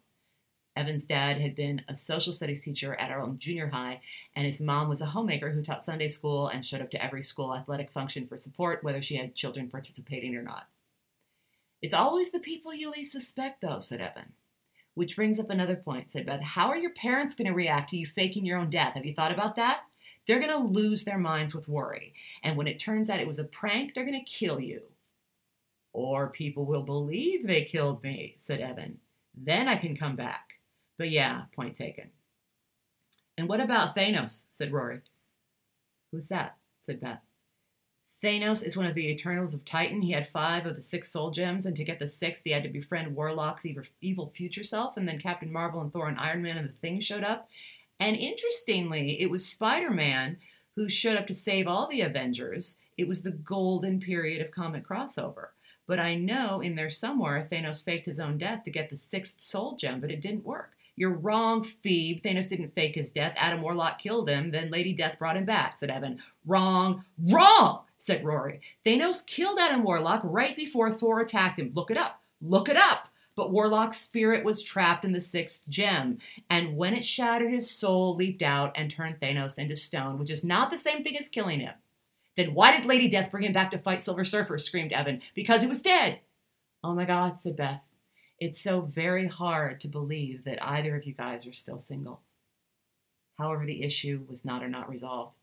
Evan's 0.77 1.06
dad 1.06 1.41
had 1.41 1.56
been 1.56 1.83
a 1.89 1.97
social 1.97 2.33
studies 2.33 2.61
teacher 2.61 2.95
at 2.95 3.11
our 3.11 3.21
own 3.21 3.41
junior 3.41 3.67
high, 3.67 4.00
and 4.37 4.47
his 4.47 4.61
mom 4.61 4.89
was 4.89 5.00
a 5.00 5.06
homemaker 5.06 5.50
who 5.50 5.61
taught 5.61 5.85
Sunday 5.85 6.06
school 6.06 6.47
and 6.47 6.65
showed 6.65 6.81
up 6.81 6.91
to 6.93 7.05
every 7.05 7.21
school 7.21 7.53
athletic 7.53 7.91
function 7.91 8.29
for 8.29 8.37
support, 8.37 8.85
whether 8.85 9.03
she 9.03 9.17
had 9.17 9.35
children 9.35 9.69
participating 9.69 10.37
or 10.37 10.43
not. 10.43 10.69
It's 11.83 11.95
always 11.95 12.31
the 12.31 12.39
people 12.39 12.73
you 12.73 12.93
least 12.93 13.11
suspect, 13.11 13.61
though, 13.61 13.81
said 13.81 14.00
Evan. 14.00 14.35
Which 14.99 15.15
brings 15.15 15.39
up 15.39 15.49
another 15.49 15.77
point, 15.77 16.11
said 16.11 16.27
Beth. 16.27 16.41
How 16.41 16.67
are 16.71 16.77
your 16.77 16.91
parents 16.91 17.37
going 17.37 17.47
to 17.47 17.55
react 17.55 17.91
to 17.91 17.97
you 17.97 18.05
faking 18.05 18.45
your 18.45 18.59
own 18.59 18.69
death? 18.69 18.95
Have 18.95 19.06
you 19.06 19.15
thought 19.15 19.31
about 19.31 19.55
that? 19.55 19.83
They're 20.27 20.41
going 20.41 20.50
to 20.50 20.59
lose 20.59 21.05
their 21.05 21.19
minds 21.19 21.55
with 21.55 21.69
worry. 21.69 22.15
And 22.43 22.56
when 22.56 22.67
it 22.67 22.81
turns 22.81 23.09
out 23.09 23.21
it 23.21 23.27
was 23.29 23.39
a 23.39 23.45
prank, 23.45 23.95
they're 23.95 24.05
going 24.05 24.19
to 24.19 24.29
kill 24.29 24.59
you. 24.59 24.83
Or 25.93 26.31
people 26.31 26.64
will 26.64 26.83
believe 26.83 27.47
they 27.47 27.64
killed 27.64 28.02
me, 28.02 28.35
said 28.38 28.61
Evan. 28.61 28.99
Then 29.37 29.69
I 29.69 29.76
can 29.76 29.97
come 29.97 30.17
back. 30.17 30.55
But 30.97 31.11
yeah, 31.11 31.43
point 31.55 31.76
taken. 31.76 32.11
And 33.37 33.49
what 33.49 33.61
about 33.61 33.95
Thanos? 33.95 34.47
said 34.50 34.73
Rory. 34.73 35.02
Who's 36.11 36.26
that? 36.26 36.57
said 36.85 37.00
Beth. 37.00 37.21
Thanos 38.22 38.64
is 38.64 38.76
one 38.76 38.87
of 38.87 38.96
the 38.96 39.08
Eternals 39.08 39.54
of 39.54 39.64
Titan. 39.64 40.02
He 40.02 40.10
had 40.10 40.28
five 40.28 40.66
of 40.66 40.75
the 40.75 40.82
six 40.82 41.10
soul 41.10 41.30
gems, 41.30 41.66
and 41.66 41.76
to 41.76 41.84
get 41.84 42.00
the 42.00 42.08
sixth, 42.08 42.42
he 42.44 42.50
had 42.50 42.64
to 42.64 42.68
befriend 42.68 43.14
Warlock's 43.14 43.64
evil 44.00 44.26
future 44.26 44.64
self. 44.64 44.96
And 44.96 45.08
then 45.08 45.20
Captain 45.20 45.52
Marvel 45.52 45.80
and 45.80 45.92
Thor 45.92 46.08
and 46.08 46.18
Iron 46.18 46.42
Man 46.42 46.58
and 46.58 46.68
the 46.68 46.72
Thing 46.72 46.98
showed 47.00 47.22
up. 47.22 47.48
And 48.00 48.16
interestingly, 48.16 49.20
it 49.20 49.30
was 49.30 49.46
Spider 49.46 49.90
Man 49.90 50.38
who 50.75 50.88
showed 50.88 51.16
up 51.16 51.26
to 51.28 51.34
save 51.34 51.68
all 51.68 51.87
the 51.88 52.00
Avengers. 52.00 52.76
It 52.96 53.06
was 53.06 53.22
the 53.22 53.30
golden 53.30 54.00
period 54.00 54.44
of 54.44 54.50
comic 54.50 54.87
crossover. 54.87 55.48
But 55.87 56.00
I 56.00 56.16
know 56.16 56.60
in 56.60 56.75
there 56.75 56.90
somewhere 56.90 57.46
Thanos 57.50 57.82
faked 57.82 58.06
his 58.06 58.20
own 58.20 58.37
death 58.37 58.64
to 58.64 58.70
get 58.70 58.90
the 58.90 58.96
sixth 58.96 59.42
soul 59.42 59.76
gem, 59.76 60.00
but 60.00 60.10
it 60.10 60.20
didn't 60.20 60.44
work. 60.44 60.72
You're 60.96 61.12
wrong, 61.12 61.62
Phoebe. 61.62 62.20
Thanos 62.20 62.48
didn't 62.48 62.75
fake 62.75 62.96
his 62.96 63.12
death. 63.12 63.32
Adam 63.37 63.62
Warlock 63.62 64.00
killed 64.00 64.28
him. 64.28 64.50
Then 64.50 64.70
Lady 64.70 64.92
Death 64.92 65.18
brought 65.18 65.37
him 65.37 65.44
back, 65.44 65.78
said 65.78 65.90
Evan. 65.90 66.20
Wrong, 66.44 67.04
wrong 67.28 67.84
said 67.99 68.25
Rory. 68.25 68.61
Thanos 68.87 69.26
killed 69.26 69.59
Adam 69.59 69.83
Warlock 69.83 70.21
right 70.25 70.57
before 70.57 70.90
Thor 70.90 71.21
attacked 71.21 71.59
him. 71.59 71.73
Look 71.75 71.90
it 71.90 71.97
up. 71.97 72.23
Look 72.40 72.69
it 72.69 72.76
up. 72.76 73.09
But 73.35 73.52
Warlock's 73.52 74.00
spirit 74.00 74.45
was 74.45 74.62
trapped 74.62 75.05
in 75.05 75.12
the 75.12 75.21
sixth 75.21 75.69
gem, 75.69 76.19
and 76.50 76.76
when 76.76 76.95
it 76.95 77.05
shattered, 77.05 77.52
his 77.52 77.71
soul 77.71 78.17
leaped 78.17 78.43
out 78.43 78.76
and 78.76 78.90
turned 78.90 79.21
Thanos 79.21 79.59
into 79.59 79.76
stone, 79.76 80.19
which 80.19 80.31
is 80.31 80.43
not 80.43 80.73
the 80.73 80.78
same 80.78 81.05
thing 81.05 81.17
as 81.17 81.28
killing 81.28 81.61
him. 81.61 81.75
Then 82.37 82.55
why 82.55 82.76
did 82.76 82.85
Lady 82.85 83.09
Death 83.09 83.31
bring 83.31 83.45
him 83.45 83.52
back 83.52 83.71
to 83.71 83.78
fight 83.78 84.02
Silver 84.02 84.25
Surfer? 84.25 84.59
screamed 84.59 84.93
Evan. 84.93 85.23
Because 85.35 85.62
he 85.62 85.69
was 85.69 85.83
dead. 85.83 86.21
Oh 86.83 86.95
my 86.95 87.05
God, 87.05 87.38
said 87.38 87.57
Beth. 87.57 87.83
It's 88.40 88.61
so 88.61 88.81
very 88.81 89.28
hard 89.28 89.81
to 89.81 89.88
believe 89.88 90.45
that 90.45 90.64
either 90.64 90.97
of 90.97 91.05
you 91.05 91.14
guys 91.14 91.47
are 91.47 91.52
still 91.52 91.81
single. 91.81 92.23
However, 93.38 93.67
the 93.67 93.83
issue 93.83 94.25
was 94.28 94.45
not 94.45 94.62
or 94.62 94.69
not 94.69 94.88
resolved 94.88 95.37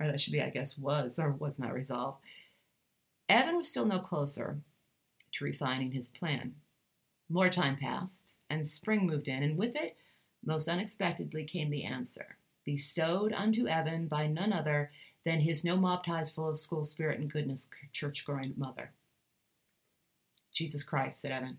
or 0.00 0.06
that 0.06 0.20
should 0.20 0.32
be, 0.32 0.42
I 0.42 0.48
guess, 0.48 0.78
was 0.78 1.18
or 1.18 1.32
was 1.32 1.58
not 1.58 1.74
resolved. 1.74 2.18
Evan 3.28 3.56
was 3.56 3.68
still 3.68 3.84
no 3.84 3.98
closer 3.98 4.58
to 5.32 5.44
refining 5.44 5.92
his 5.92 6.08
plan. 6.08 6.54
More 7.28 7.48
time 7.48 7.76
passed, 7.76 8.38
and 8.48 8.66
spring 8.66 9.06
moved 9.06 9.28
in, 9.28 9.42
and 9.42 9.56
with 9.56 9.76
it, 9.76 9.96
most 10.44 10.66
unexpectedly, 10.66 11.44
came 11.44 11.70
the 11.70 11.84
answer, 11.84 12.38
bestowed 12.64 13.32
unto 13.32 13.68
Evan 13.68 14.08
by 14.08 14.26
none 14.26 14.52
other 14.52 14.90
than 15.24 15.40
his 15.40 15.64
no 15.64 15.76
mob 15.76 16.04
ties 16.04 16.30
full 16.30 16.48
of 16.48 16.58
school 16.58 16.82
spirit 16.82 17.20
and 17.20 17.30
goodness 17.30 17.68
church 17.92 18.24
going 18.26 18.54
mother. 18.56 18.90
Jesus 20.52 20.82
Christ, 20.82 21.20
said 21.20 21.30
Evan. 21.30 21.58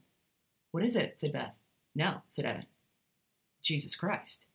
What 0.71 0.83
is 0.83 0.95
it? 0.95 1.19
said 1.19 1.33
Beth. 1.33 1.53
No, 1.95 2.21
said 2.27 2.45
Evan. 2.45 2.65
Jesus 3.61 3.95
Christ. 3.95 4.47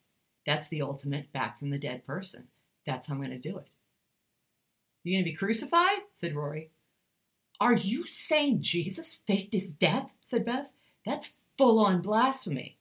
That's 0.45 0.67
the 0.67 0.81
ultimate 0.81 1.31
back 1.31 1.57
from 1.57 1.69
the 1.69 1.79
dead 1.79 2.05
person. 2.05 2.47
That's 2.85 3.07
how 3.07 3.15
I'm 3.15 3.19
going 3.21 3.31
to 3.31 3.37
do 3.37 3.57
it. 3.57 3.67
You 5.07 5.15
going 5.15 5.23
to 5.23 5.31
be 5.31 5.37
crucified? 5.37 5.99
said 6.13 6.35
Rory. 6.35 6.69
Are 7.61 7.75
you 7.75 8.03
saying 8.03 8.61
Jesus 8.61 9.15
faked 9.15 9.53
his 9.53 9.69
death? 9.69 10.11
said 10.25 10.43
Beth. 10.43 10.73
That's 11.05 11.35
full 11.57 11.79
on 11.79 12.01
blasphemy. 12.01 12.77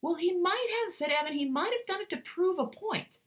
Well, 0.00 0.14
he 0.14 0.32
might 0.32 0.68
have, 0.82 0.92
said 0.92 1.10
Evan. 1.10 1.32
He 1.36 1.44
might 1.44 1.72
have 1.72 1.86
done 1.86 2.00
it 2.00 2.10
to 2.10 2.16
prove 2.18 2.60
a 2.60 2.66
point. 2.66 3.18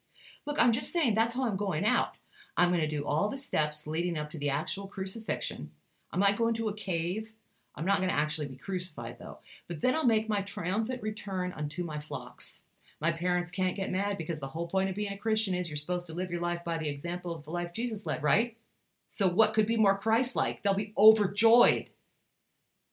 Look, 0.46 0.62
I'm 0.62 0.72
just 0.72 0.94
saying 0.94 1.13
that's 1.13 1.34
how 1.34 1.44
I'm 1.44 1.58
going 1.58 1.84
out. 1.84 2.13
I'm 2.56 2.70
going 2.70 2.80
to 2.80 2.88
do 2.88 3.06
all 3.06 3.27
the 3.27 3.38
steps 3.38 3.86
leading 3.86 4.18
up 4.18 4.30
to 4.30 4.38
the 4.38 4.50
actual 4.50 4.88
crucifixion. 4.88 5.72
I 6.13 6.16
might 6.18 6.38
go 6.38 6.48
into 6.48 6.70
a 6.70 6.74
cave. 6.74 7.34
I'm 7.75 7.86
not 7.86 7.98
going 7.98 8.10
to 8.10 8.16
actually 8.16 8.48
be 8.48 8.56
crucified, 8.56 9.18
though. 9.20 9.39
But 9.68 9.82
then 9.82 9.94
I'll 9.94 10.06
make 10.06 10.30
my 10.30 10.42
triumphant 10.42 11.04
return 11.04 11.51
unto 11.51 11.84
my 11.84 12.00
flocks. 12.00 12.63
My 13.00 13.12
parents 13.12 13.51
can't 13.51 13.75
get 13.75 13.92
mad 13.92 14.18
because 14.18 14.39
the 14.39 14.48
whole 14.48 14.68
point 14.68 14.89
of 14.89 14.96
being 14.96 15.13
a 15.13 15.18
Christian 15.18 15.54
is 15.54 15.70
you're 15.70 15.77
supposed 15.77 16.08
to 16.08 16.13
live 16.13 16.32
your 16.32 16.42
life 16.42 16.63
by 16.63 16.77
the 16.77 16.89
example 16.89 17.34
of 17.34 17.44
the 17.44 17.51
life 17.51 17.74
Jesus 17.74 18.06
led, 18.06 18.24
right? 18.24 18.58
So, 19.08 19.27
what 19.27 19.54
could 19.54 19.68
be 19.68 19.77
more 19.77 19.98
Christ 19.98 20.36
like? 20.36 20.63
They'll 20.63 20.74
be 20.74 20.94
overjoyed. 20.98 21.89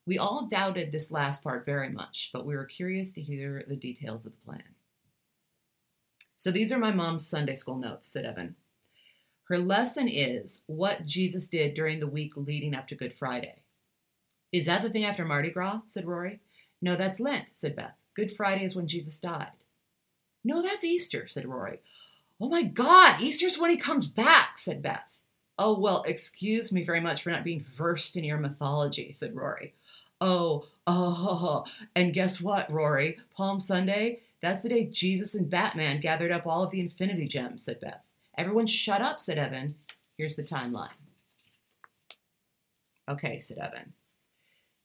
We 0.06 0.18
all 0.18 0.46
doubted 0.46 0.92
this 0.92 1.10
last 1.10 1.42
part 1.42 1.64
very 1.64 1.88
much, 1.88 2.30
but 2.32 2.44
we 2.44 2.54
were 2.54 2.66
curious 2.66 3.10
to 3.12 3.22
hear 3.22 3.64
the 3.66 3.76
details 3.76 4.26
of 4.26 4.32
the 4.32 4.44
plan. 4.44 4.74
So, 6.36 6.50
these 6.50 6.72
are 6.72 6.78
my 6.78 6.92
mom's 6.92 7.26
Sunday 7.26 7.54
school 7.54 7.76
notes, 7.76 8.06
said 8.06 8.26
Evan. 8.26 8.56
Her 9.48 9.58
lesson 9.58 10.08
is 10.08 10.62
what 10.66 11.06
Jesus 11.06 11.48
did 11.48 11.74
during 11.74 12.00
the 12.00 12.06
week 12.06 12.32
leading 12.36 12.74
up 12.74 12.86
to 12.88 12.94
Good 12.94 13.14
Friday. 13.14 13.62
Is 14.52 14.66
that 14.66 14.82
the 14.82 14.90
thing 14.90 15.04
after 15.04 15.24
Mardi 15.24 15.50
Gras? 15.50 15.80
said 15.86 16.06
Rory. 16.06 16.40
No, 16.80 16.96
that's 16.96 17.20
Lent, 17.20 17.46
said 17.54 17.74
Beth. 17.74 17.94
Good 18.14 18.30
Friday 18.30 18.64
is 18.64 18.76
when 18.76 18.86
Jesus 18.86 19.18
died. 19.18 19.52
No, 20.44 20.62
that's 20.62 20.84
Easter, 20.84 21.26
said 21.26 21.46
Rory. 21.46 21.80
Oh 22.40 22.48
my 22.48 22.62
God, 22.62 23.20
Easter's 23.20 23.58
when 23.58 23.70
he 23.70 23.76
comes 23.76 24.06
back, 24.06 24.58
said 24.58 24.82
Beth. 24.82 25.08
Oh, 25.58 25.78
well, 25.78 26.02
excuse 26.02 26.72
me 26.72 26.82
very 26.82 27.00
much 27.00 27.22
for 27.22 27.30
not 27.30 27.44
being 27.44 27.64
versed 27.76 28.16
in 28.16 28.24
your 28.24 28.38
mythology, 28.38 29.12
said 29.12 29.34
Rory. 29.34 29.72
Oh, 30.20 30.66
oh, 30.86 31.64
and 31.94 32.12
guess 32.12 32.40
what, 32.40 32.70
Rory? 32.70 33.18
Palm 33.36 33.60
Sunday, 33.60 34.20
that's 34.42 34.62
the 34.62 34.68
day 34.68 34.84
Jesus 34.84 35.34
and 35.34 35.48
Batman 35.48 36.00
gathered 36.00 36.32
up 36.32 36.46
all 36.46 36.62
of 36.62 36.70
the 36.70 36.80
Infinity 36.80 37.26
Gems, 37.26 37.64
said 37.64 37.80
Beth. 37.80 38.02
Everyone 38.36 38.66
shut 38.66 39.00
up, 39.00 39.20
said 39.20 39.38
Evan. 39.38 39.76
Here's 40.18 40.36
the 40.36 40.42
timeline. 40.42 40.88
Okay, 43.08 43.38
said 43.40 43.58
Evan. 43.58 43.92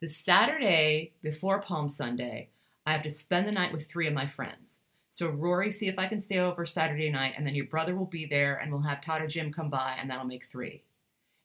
The 0.01 0.07
Saturday 0.07 1.13
before 1.21 1.59
Palm 1.59 1.89
Sunday, 1.89 2.49
I 2.85 2.91
have 2.93 3.03
to 3.03 3.09
spend 3.09 3.47
the 3.47 3.51
night 3.51 3.73
with 3.73 3.87
three 3.87 4.07
of 4.07 4.13
my 4.13 4.27
friends. 4.27 4.81
So, 5.11 5.29
Rory, 5.29 5.71
see 5.71 5.87
if 5.87 5.97
I 5.97 6.05
can 6.05 6.21
stay 6.21 6.39
over 6.39 6.65
Saturday 6.65 7.09
night, 7.09 7.33
and 7.35 7.45
then 7.45 7.55
your 7.55 7.65
brother 7.65 7.95
will 7.95 8.05
be 8.05 8.25
there, 8.25 8.55
and 8.55 8.71
we'll 8.71 8.81
have 8.81 9.01
or 9.07 9.27
Jim 9.27 9.51
come 9.51 9.69
by, 9.69 9.97
and 9.99 10.09
that'll 10.09 10.25
make 10.25 10.45
three. 10.45 10.83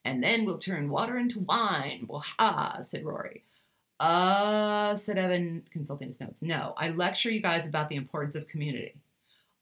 And 0.05 0.23
then 0.23 0.45
we'll 0.45 0.59
turn 0.59 0.91
water 0.91 1.17
into 1.17 1.41
wine. 1.41 2.05
Well, 2.07 2.25
ha, 2.39 2.81
said 2.83 3.05
Rory. 3.05 3.43
Uh, 3.99 4.97
said 4.97 5.17
Evan, 5.17 5.63
consulting 5.71 6.09
his 6.09 6.21
notes. 6.21 6.43
No, 6.43 6.75
I 6.77 6.91
lecture 6.91 7.31
you 7.31 7.41
guys 7.41 7.67
about 7.67 7.89
the 7.89 7.97
importance 7.97 8.35
of 8.35 8.47
community. 8.47 8.97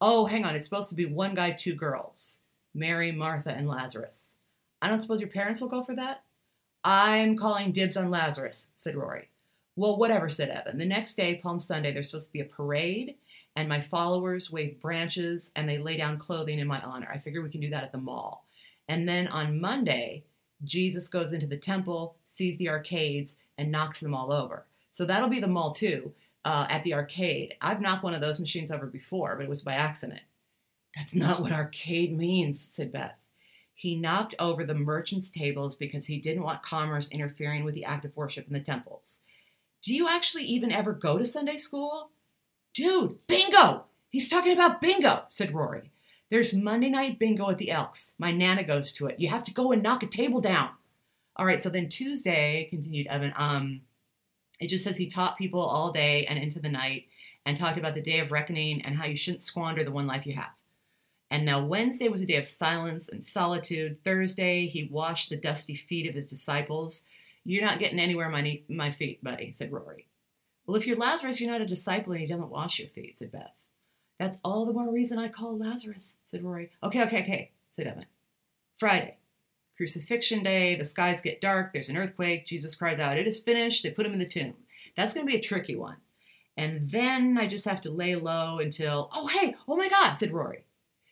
Oh, 0.00 0.26
hang 0.26 0.44
on, 0.44 0.56
it's 0.56 0.64
supposed 0.64 0.88
to 0.88 0.96
be 0.96 1.06
one 1.06 1.34
guy, 1.34 1.52
two 1.52 1.74
girls 1.74 2.40
Mary, 2.74 3.12
Martha, 3.12 3.52
and 3.52 3.68
Lazarus. 3.68 4.36
I 4.80 4.88
don't 4.88 4.98
suppose 4.98 5.20
your 5.20 5.28
parents 5.28 5.60
will 5.60 5.68
go 5.68 5.84
for 5.84 5.94
that? 5.94 6.24
I'm 6.82 7.36
calling 7.36 7.70
dibs 7.70 7.96
on 7.96 8.10
Lazarus, 8.10 8.68
said 8.74 8.96
Rory. 8.96 9.28
Well, 9.76 9.96
whatever, 9.96 10.28
said 10.28 10.48
Evan. 10.48 10.78
The 10.78 10.86
next 10.86 11.14
day, 11.14 11.36
Palm 11.36 11.60
Sunday, 11.60 11.92
there's 11.92 12.06
supposed 12.06 12.26
to 12.26 12.32
be 12.32 12.40
a 12.40 12.44
parade 12.44 13.14
and 13.56 13.68
my 13.68 13.80
followers 13.80 14.50
wave 14.50 14.80
branches 14.80 15.50
and 15.56 15.68
they 15.68 15.78
lay 15.78 15.96
down 15.96 16.18
clothing 16.18 16.58
in 16.58 16.66
my 16.66 16.80
honor. 16.80 17.08
I 17.12 17.18
figure 17.18 17.42
we 17.42 17.50
can 17.50 17.60
do 17.60 17.70
that 17.70 17.84
at 17.84 17.92
the 17.92 17.98
mall. 17.98 18.46
And 18.88 19.08
then 19.08 19.28
on 19.28 19.60
Monday, 19.60 20.24
Jesus 20.64 21.08
goes 21.08 21.32
into 21.32 21.46
the 21.46 21.56
temple, 21.56 22.16
sees 22.26 22.56
the 22.58 22.68
arcades, 22.68 23.36
and 23.58 23.70
knocks 23.70 24.00
them 24.00 24.14
all 24.14 24.32
over. 24.32 24.66
So 24.90 25.04
that'll 25.04 25.28
be 25.28 25.40
the 25.40 25.46
mall 25.46 25.72
too, 25.72 26.12
uh, 26.44 26.66
at 26.68 26.84
the 26.84 26.94
arcade. 26.94 27.54
I've 27.60 27.80
knocked 27.80 28.04
one 28.04 28.14
of 28.14 28.20
those 28.20 28.40
machines 28.40 28.70
over 28.70 28.86
before, 28.86 29.36
but 29.36 29.44
it 29.44 29.48
was 29.48 29.62
by 29.62 29.74
accident. 29.74 30.22
That's 30.96 31.14
not 31.14 31.40
what 31.40 31.52
arcade 31.52 32.16
means, 32.16 32.60
said 32.60 32.92
Beth. 32.92 33.18
He 33.74 33.96
knocked 33.96 34.34
over 34.38 34.64
the 34.64 34.74
merchants' 34.74 35.30
tables 35.30 35.74
because 35.74 36.06
he 36.06 36.18
didn't 36.18 36.42
want 36.44 36.62
commerce 36.62 37.08
interfering 37.08 37.64
with 37.64 37.74
the 37.74 37.84
act 37.84 38.04
of 38.04 38.16
worship 38.16 38.46
in 38.46 38.52
the 38.52 38.60
temples. 38.60 39.20
Do 39.82 39.94
you 39.94 40.08
actually 40.08 40.44
even 40.44 40.70
ever 40.70 40.92
go 40.92 41.18
to 41.18 41.26
Sunday 41.26 41.56
school? 41.56 42.10
Dude, 42.74 43.26
bingo! 43.26 43.84
He's 44.08 44.30
talking 44.30 44.52
about 44.52 44.80
bingo, 44.80 45.24
said 45.28 45.54
Rory. 45.54 45.90
There's 46.30 46.54
Monday 46.54 46.88
night 46.88 47.18
bingo 47.18 47.50
at 47.50 47.58
the 47.58 47.70
Elks. 47.70 48.14
My 48.18 48.32
Nana 48.32 48.64
goes 48.64 48.92
to 48.94 49.06
it. 49.06 49.20
You 49.20 49.28
have 49.28 49.44
to 49.44 49.52
go 49.52 49.72
and 49.72 49.82
knock 49.82 50.02
a 50.02 50.06
table 50.06 50.40
down. 50.40 50.70
All 51.36 51.44
right, 51.44 51.62
so 51.62 51.68
then 51.68 51.90
Tuesday, 51.90 52.66
continued 52.70 53.06
Evan, 53.08 53.34
um, 53.36 53.82
it 54.58 54.68
just 54.68 54.84
says 54.84 54.96
he 54.96 55.06
taught 55.06 55.36
people 55.36 55.60
all 55.60 55.92
day 55.92 56.24
and 56.26 56.38
into 56.38 56.60
the 56.60 56.70
night 56.70 57.06
and 57.44 57.58
talked 57.58 57.76
about 57.76 57.94
the 57.94 58.00
day 58.00 58.20
of 58.20 58.32
reckoning 58.32 58.80
and 58.82 58.96
how 58.96 59.06
you 59.06 59.16
shouldn't 59.16 59.42
squander 59.42 59.84
the 59.84 59.90
one 59.90 60.06
life 60.06 60.26
you 60.26 60.34
have. 60.34 60.52
And 61.30 61.44
now 61.44 61.64
Wednesday 61.64 62.08
was 62.08 62.20
a 62.22 62.26
day 62.26 62.36
of 62.36 62.46
silence 62.46 63.08
and 63.08 63.24
solitude. 63.24 64.02
Thursday, 64.04 64.66
he 64.66 64.88
washed 64.90 65.30
the 65.30 65.36
dusty 65.36 65.74
feet 65.74 66.08
of 66.08 66.14
his 66.14 66.30
disciples. 66.30 67.04
You're 67.44 67.64
not 67.64 67.78
getting 67.78 67.98
anywhere 67.98 68.30
my, 68.30 68.62
my 68.68 68.90
feet, 68.90 69.22
buddy, 69.22 69.52
said 69.52 69.72
Rory. 69.72 70.06
Well, 70.66 70.76
if 70.76 70.86
you're 70.86 70.96
Lazarus, 70.96 71.40
you're 71.40 71.50
not 71.50 71.60
a 71.60 71.66
disciple 71.66 72.12
and 72.12 72.20
he 72.20 72.26
doesn't 72.26 72.50
wash 72.50 72.78
your 72.78 72.88
feet, 72.88 73.18
said 73.18 73.32
Beth. 73.32 73.52
That's 74.18 74.38
all 74.44 74.64
the 74.64 74.72
more 74.72 74.92
reason 74.92 75.18
I 75.18 75.28
call 75.28 75.58
Lazarus, 75.58 76.16
said 76.22 76.44
Rory. 76.44 76.70
Okay, 76.82 77.02
okay, 77.02 77.22
okay, 77.22 77.50
said 77.70 77.86
Evan. 77.86 78.06
Friday, 78.76 79.18
crucifixion 79.76 80.42
day, 80.42 80.74
the 80.74 80.84
skies 80.84 81.20
get 81.20 81.40
dark, 81.40 81.72
there's 81.72 81.88
an 81.88 81.96
earthquake, 81.96 82.46
Jesus 82.46 82.74
cries 82.74 82.98
out, 82.98 83.18
It 83.18 83.26
is 83.26 83.42
finished. 83.42 83.82
They 83.82 83.90
put 83.90 84.06
him 84.06 84.12
in 84.12 84.18
the 84.18 84.24
tomb. 84.24 84.54
That's 84.96 85.12
going 85.12 85.26
to 85.26 85.30
be 85.30 85.38
a 85.38 85.42
tricky 85.42 85.74
one. 85.74 85.96
And 86.56 86.90
then 86.90 87.38
I 87.38 87.46
just 87.46 87.64
have 87.64 87.80
to 87.80 87.90
lay 87.90 88.14
low 88.14 88.58
until, 88.58 89.10
oh, 89.14 89.26
hey, 89.26 89.56
oh 89.66 89.76
my 89.76 89.88
God, 89.88 90.16
said 90.16 90.32
Rory. 90.32 90.64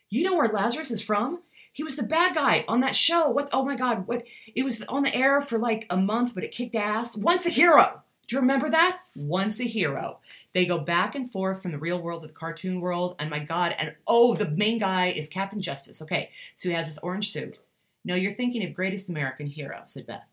You 0.09 0.23
know 0.23 0.35
where 0.35 0.49
Lazarus 0.49 0.91
is 0.91 1.01
from? 1.01 1.39
He 1.73 1.83
was 1.83 1.95
the 1.95 2.03
bad 2.03 2.35
guy 2.35 2.65
on 2.67 2.81
that 2.81 2.95
show. 2.95 3.29
What? 3.29 3.49
Oh 3.53 3.63
my 3.63 3.75
God! 3.75 4.05
What? 4.05 4.23
It 4.53 4.63
was 4.63 4.81
on 4.83 5.03
the 5.03 5.15
air 5.15 5.41
for 5.41 5.57
like 5.57 5.87
a 5.89 5.95
month, 5.95 6.35
but 6.35 6.43
it 6.43 6.51
kicked 6.51 6.75
ass. 6.75 7.15
Once 7.15 7.45
a 7.45 7.49
hero. 7.49 8.03
Do 8.27 8.35
you 8.35 8.41
remember 8.41 8.69
that? 8.69 8.99
Once 9.15 9.59
a 9.59 9.65
hero. 9.65 10.19
They 10.53 10.65
go 10.65 10.79
back 10.79 11.15
and 11.15 11.31
forth 11.31 11.61
from 11.61 11.71
the 11.71 11.77
real 11.77 11.99
world 12.01 12.21
to 12.21 12.27
the 12.27 12.33
cartoon 12.33 12.79
world. 12.79 13.15
And 13.19 13.29
my 13.29 13.39
God, 13.39 13.75
and 13.77 13.95
oh, 14.07 14.35
the 14.35 14.49
main 14.49 14.79
guy 14.79 15.07
is 15.07 15.27
Captain 15.27 15.61
Justice. 15.61 16.01
Okay, 16.01 16.29
so 16.55 16.69
he 16.69 16.75
has 16.75 16.87
this 16.87 16.99
orange 16.99 17.31
suit. 17.31 17.57
No, 18.03 18.15
you're 18.15 18.33
thinking 18.33 18.63
of 18.63 18.73
Greatest 18.73 19.09
American 19.09 19.47
Hero, 19.47 19.81
said 19.85 20.07
Beth. 20.07 20.23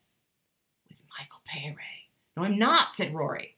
With 0.89 0.99
Michael 1.19 1.41
Pare. 1.45 1.75
No, 2.37 2.45
I'm 2.45 2.59
not, 2.59 2.95
said 2.95 3.15
Rory. 3.15 3.57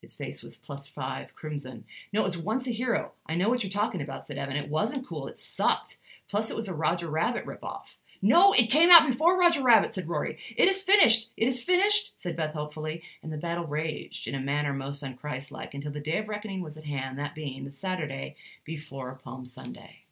His 0.00 0.14
face 0.14 0.42
was 0.42 0.58
plus 0.58 0.86
five, 0.86 1.34
crimson. 1.34 1.84
No, 2.12 2.20
it 2.20 2.24
was 2.24 2.36
Once 2.36 2.66
a 2.66 2.70
Hero. 2.70 3.12
I 3.26 3.34
know 3.34 3.48
what 3.48 3.64
you're 3.64 3.70
talking 3.70 4.02
about, 4.02 4.26
said 4.26 4.36
Evan. 4.36 4.56
It 4.56 4.68
wasn't 4.68 5.06
cool. 5.06 5.26
It 5.26 5.38
sucked. 5.38 5.96
Plus, 6.28 6.50
it 6.50 6.56
was 6.56 6.68
a 6.68 6.74
Roger 6.74 7.08
Rabbit 7.08 7.46
ripoff. 7.46 7.96
No, 8.26 8.54
it 8.54 8.70
came 8.70 8.90
out 8.90 9.06
before 9.06 9.38
Roger 9.38 9.62
Rabbit, 9.62 9.92
said 9.92 10.08
Rory. 10.08 10.38
It 10.56 10.66
is 10.66 10.80
finished. 10.80 11.28
It 11.36 11.46
is 11.46 11.62
finished, 11.62 12.14
said 12.16 12.36
Beth 12.36 12.54
hopefully, 12.54 13.02
and 13.22 13.30
the 13.30 13.36
battle 13.36 13.66
raged 13.66 14.26
in 14.26 14.34
a 14.34 14.40
manner 14.40 14.72
most 14.72 15.04
unchristlike 15.04 15.74
until 15.74 15.92
the 15.92 16.00
day 16.00 16.16
of 16.16 16.28
reckoning 16.30 16.62
was 16.62 16.78
at 16.78 16.86
hand, 16.86 17.18
that 17.18 17.34
being 17.34 17.66
the 17.66 17.70
Saturday 17.70 18.36
before 18.64 19.20
Palm 19.22 19.44
Sunday. 19.44 20.04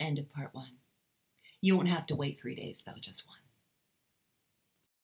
End 0.00 0.18
of 0.18 0.28
part 0.28 0.52
one. 0.52 0.72
You 1.60 1.76
won't 1.76 1.88
have 1.88 2.06
to 2.06 2.16
wait 2.16 2.40
three 2.40 2.56
days, 2.56 2.82
though, 2.84 2.98
just 3.00 3.28
one. 3.28 3.38